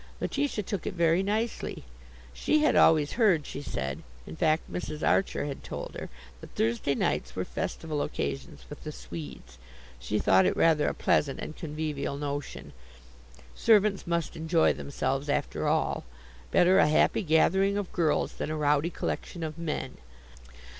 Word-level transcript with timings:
Letitia 0.19 0.63
took 0.63 0.87
it 0.87 0.95
very 0.95 1.21
nicely. 1.21 1.83
She 2.33 2.63
had 2.63 2.75
always 2.75 3.11
heard, 3.11 3.45
she 3.45 3.61
said, 3.61 4.01
in 4.25 4.35
fact 4.35 4.73
Mrs. 4.73 5.07
Archer 5.07 5.45
had 5.45 5.63
told 5.63 5.93
her, 5.93 6.09
that 6.39 6.55
Thursday 6.55 6.95
nights 6.95 7.35
were 7.35 7.45
festival 7.45 8.01
occasions 8.01 8.65
with 8.67 8.83
the 8.83 8.91
Swedes. 8.91 9.59
She 9.99 10.17
thought 10.17 10.47
it 10.47 10.57
rather 10.57 10.87
a 10.87 10.95
pleasant 10.95 11.39
and 11.39 11.55
convivial 11.55 12.17
notion. 12.17 12.73
Servants 13.53 14.07
must 14.07 14.35
enjoy 14.35 14.73
themselves, 14.73 15.29
after 15.29 15.67
all. 15.67 16.03
Better 16.49 16.79
a 16.79 16.87
happy 16.87 17.21
gathering 17.21 17.77
of 17.77 17.91
girls 17.91 18.33
than 18.33 18.49
a 18.49 18.57
rowdy 18.57 18.89
collection 18.89 19.43
of 19.43 19.59
men. 19.59 19.97